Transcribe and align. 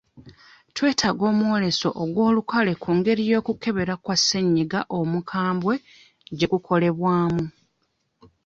Twetaaga 0.75 1.23
omwoleso 1.31 1.87
ogw'olukale 2.03 2.73
ku 2.83 2.89
ngeri 2.97 3.23
okukebera 3.39 3.93
kwa 4.03 4.15
ssenyiga 4.19 4.79
omukwambwe 4.99 5.73
gye 6.37 6.47
kukolebwamu. 6.51 7.43